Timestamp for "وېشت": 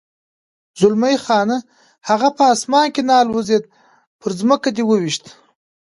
5.01-5.25